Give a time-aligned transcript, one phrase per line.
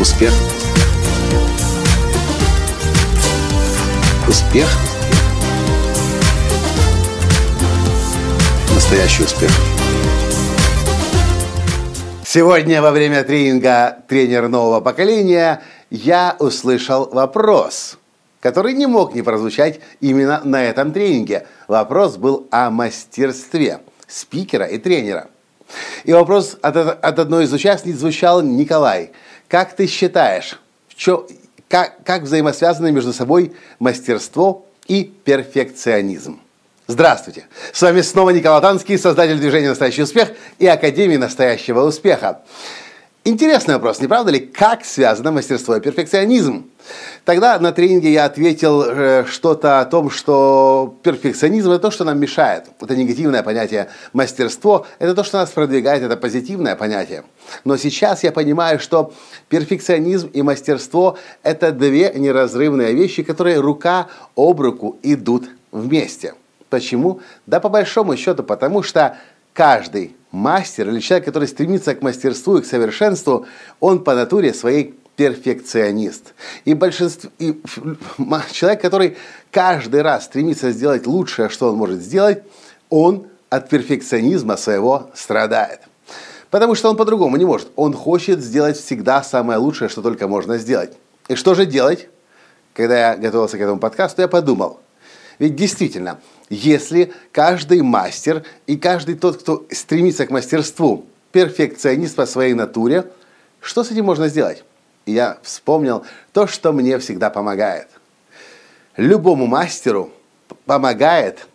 [0.00, 0.32] Успех.
[4.26, 4.66] Успех.
[8.74, 9.50] Настоящий успех.
[12.24, 15.60] Сегодня во время тренинга «Тренер нового поколения»
[15.90, 17.98] я услышал вопрос,
[18.40, 21.46] который не мог не прозвучать именно на этом тренинге.
[21.68, 25.28] Вопрос был о мастерстве спикера и тренера.
[26.04, 29.12] И вопрос от, от одной из участниц звучал «Николай,
[29.50, 30.58] как ты считаешь,
[30.94, 31.26] чё,
[31.68, 36.40] как, как взаимосвязаны между собой мастерство и перфекционизм?»
[36.86, 37.46] Здравствуйте!
[37.72, 42.42] С вами снова Николай Танский, создатель движения «Настоящий успех» и Академии настоящего успеха.
[43.22, 44.40] Интересный вопрос, не правда ли?
[44.40, 46.70] Как связано мастерство и перфекционизм?
[47.26, 52.18] Тогда на тренинге я ответил э, что-то о том, что перфекционизм– это то, что нам
[52.18, 52.64] мешает.
[52.80, 53.90] Это негативное понятие.
[54.14, 57.24] Мастерство– это то, что нас продвигает, это позитивное понятие.
[57.64, 59.12] Но сейчас я понимаю, что
[59.50, 66.32] перфекционизм и мастерство– это две неразрывные вещи, которые рука об руку идут вместе.
[66.70, 67.20] Почему?
[67.44, 69.18] Да по большому счету потому, что
[69.52, 73.46] каждый мастер или человек, который стремится к мастерству и к совершенству,
[73.80, 76.34] он по натуре своей перфекционист.
[76.64, 77.60] И, большинство, и
[78.52, 79.16] человек, который
[79.50, 82.42] каждый раз стремится сделать лучшее, что он может сделать,
[82.88, 85.80] он от перфекционизма своего страдает.
[86.50, 87.68] Потому что он по-другому не может.
[87.76, 90.92] Он хочет сделать всегда самое лучшее, что только можно сделать.
[91.28, 92.08] И что же делать?
[92.74, 94.80] Когда я готовился к этому подкасту, я подумал.
[95.38, 96.18] Ведь действительно,
[96.50, 103.06] если каждый мастер и каждый тот, кто стремится к мастерству, перфекционист по своей натуре,
[103.60, 104.64] что с этим можно сделать?
[105.06, 107.88] И я вспомнил то, что мне всегда помогает.
[108.96, 110.10] Любому мастеру
[110.66, 111.46] помогает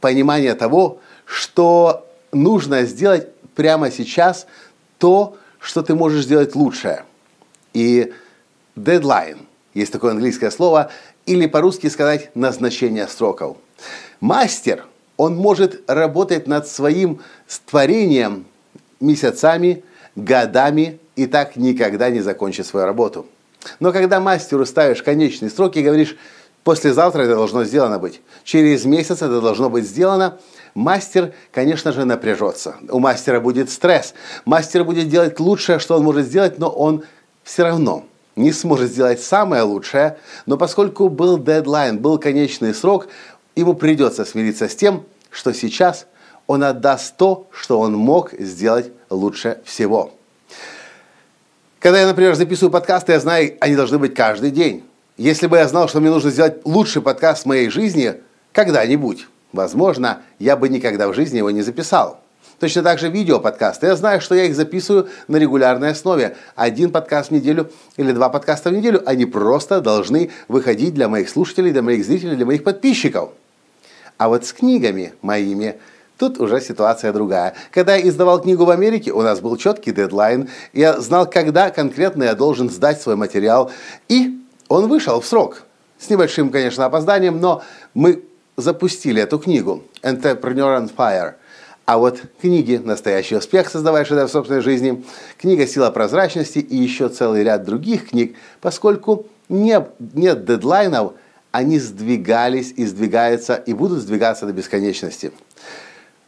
[0.00, 4.46] понимание того, что нужно сделать прямо сейчас
[4.98, 7.04] то, что ты можешь сделать лучше.
[7.72, 8.12] И
[8.74, 9.38] дедлайн,
[9.74, 10.90] есть такое английское слово,
[11.24, 13.58] или по-русски сказать назначение сроков–
[14.20, 14.84] Мастер,
[15.16, 17.20] он может работать над своим
[17.66, 18.46] творением
[19.00, 23.26] месяцами, годами и так никогда не закончить свою работу.
[23.80, 26.16] Но когда мастеру ставишь конечные сроки и говоришь,
[26.64, 30.38] послезавтра это должно сделано быть, через месяц это должно быть сделано,
[30.74, 32.76] мастер, конечно же, напряжется.
[32.90, 34.14] У мастера будет стресс.
[34.44, 37.04] Мастер будет делать лучшее, что он может сделать, но он
[37.42, 38.04] все равно
[38.36, 40.18] не сможет сделать самое лучшее.
[40.44, 43.08] Но поскольку был дедлайн, был конечный срок,
[43.56, 46.06] ему придется смириться с тем, что сейчас
[46.46, 50.12] он отдаст то, что он мог сделать лучше всего.
[51.80, 54.84] Когда я, например, записываю подкасты, я знаю, они должны быть каждый день.
[55.16, 58.14] Если бы я знал, что мне нужно сделать лучший подкаст в моей жизни,
[58.52, 62.20] когда-нибудь, возможно, я бы никогда в жизни его не записал.
[62.58, 63.86] Точно так же видео-подкасты.
[63.86, 66.36] Я знаю, что я их записываю на регулярной основе.
[66.54, 69.02] Один подкаст в неделю или два подкаста в неделю.
[69.04, 73.30] Они просто должны выходить для моих слушателей, для моих зрителей, для моих подписчиков.
[74.18, 75.76] А вот с книгами моими
[76.18, 77.54] Тут уже ситуация другая.
[77.70, 80.48] Когда я издавал книгу в Америке, у нас был четкий дедлайн.
[80.72, 83.70] Я знал, когда конкретно я должен сдать свой материал.
[84.08, 84.38] И
[84.68, 85.64] он вышел в срок.
[85.98, 87.62] С небольшим, конечно, опозданием, но
[87.92, 88.22] мы
[88.56, 91.34] запустили эту книгу «Entrepreneur on Fire».
[91.84, 93.68] А вот книги «Настоящий успех.
[93.68, 95.04] Создавая шедевр собственной жизни»,
[95.38, 101.12] книга «Сила прозрачности» и еще целый ряд других книг, поскольку нет, нет дедлайнов–
[101.56, 105.32] они сдвигались и сдвигаются, и будут сдвигаться до бесконечности.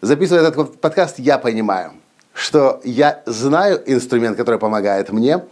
[0.00, 1.92] Записывая этот подкаст, я понимаю,
[2.32, 5.42] что я знаю инструмент, который помогает мне,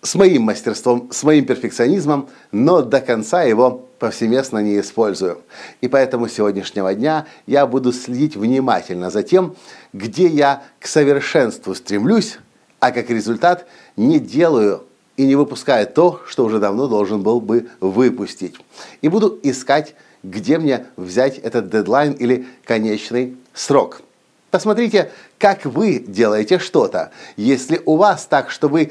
[0.00, 5.42] с моим мастерством, с моим перфекционизмом, но до конца его повсеместно не использую.
[5.80, 9.54] И поэтому с сегодняшнего дня я буду следить внимательно за тем,
[9.92, 12.40] где я к совершенству стремлюсь,
[12.80, 14.82] а как результат не делаю
[15.22, 18.56] и не выпускаю то, что уже давно должен был бы выпустить.
[19.02, 19.94] И буду искать,
[20.24, 24.02] где мне взять этот дедлайн или конечный срок.
[24.50, 27.12] Посмотрите, как вы делаете что-то.
[27.36, 28.90] Если у вас так, что вы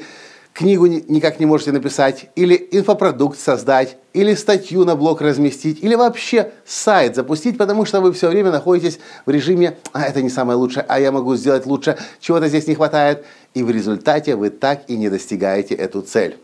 [0.52, 6.52] книгу никак не можете написать, или инфопродукт создать, или статью на блог разместить, или вообще
[6.66, 10.84] сайт запустить, потому что вы все время находитесь в режиме «а это не самое лучшее,
[10.88, 14.96] а я могу сделать лучше, чего-то здесь не хватает», и в результате вы так и
[14.96, 16.38] не достигаете эту цель.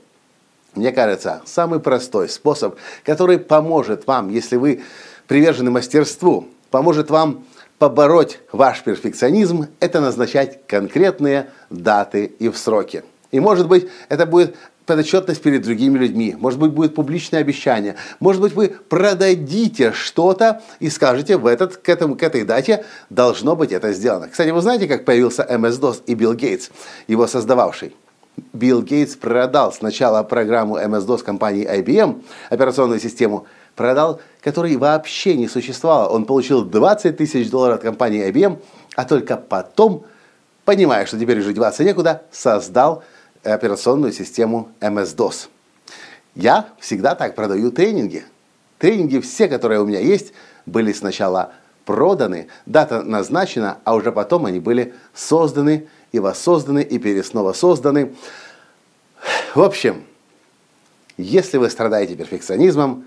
[0.75, 4.83] Мне кажется, самый простой способ, который поможет вам, если вы
[5.27, 7.45] привержены мастерству, поможет вам
[7.79, 13.03] побороть ваш перфекционизм, это назначать конкретные даты и в сроки.
[13.31, 14.57] И может быть, это будет
[14.89, 20.89] подотчетность перед другими людьми, может быть, будет публичное обещание, может быть, вы продадите что-то и
[20.89, 24.29] скажете, в этот, к, этому, к этой дате должно быть это сделано.
[24.29, 26.71] Кстати, вы знаете, как появился MS-DOS и Билл Гейтс,
[27.07, 27.95] его создававший?
[28.55, 33.47] Билл Гейтс продал сначала программу MS-DOS компании IBM, операционную систему,
[33.77, 36.09] продал, которой вообще не существовало.
[36.09, 38.59] Он получил 20 тысяч долларов от компании IBM,
[38.97, 40.05] а только потом,
[40.65, 43.03] понимая, что теперь уже деваться некуда, создал
[43.55, 45.49] операционную систему MS-DOS.
[46.35, 48.25] Я всегда так продаю тренинги.
[48.79, 50.33] Тренинги все, которые у меня есть,
[50.67, 51.53] были сначала
[51.85, 58.15] проданы, дата назначена, а уже потом они были созданы и воссозданы, и переснова созданы.
[59.55, 60.05] В общем,
[61.17, 63.05] если вы страдаете перфекционизмом,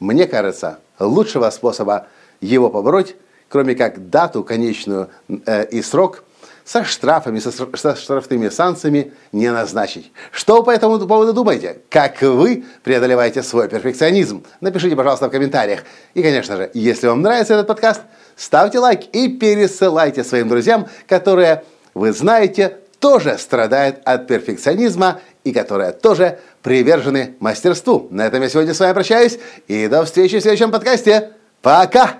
[0.00, 2.08] мне кажется, лучшего способа
[2.40, 3.16] его побороть,
[3.48, 5.08] кроме как дату конечную
[5.46, 6.24] э, и срок,
[6.68, 10.12] со штрафами, со, штрафными санкциями не назначить.
[10.30, 11.78] Что по этому поводу думаете?
[11.88, 14.44] Как вы преодолеваете свой перфекционизм?
[14.60, 15.80] Напишите, пожалуйста, в комментариях.
[16.12, 18.02] И, конечно же, если вам нравится этот подкаст,
[18.36, 25.92] ставьте лайк и пересылайте своим друзьям, которые, вы знаете, тоже страдают от перфекционизма и которые
[25.92, 28.08] тоже привержены мастерству.
[28.10, 29.38] На этом я сегодня с вами прощаюсь
[29.68, 31.30] и до встречи в следующем подкасте.
[31.62, 32.16] Пока!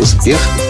[0.00, 0.69] Успех!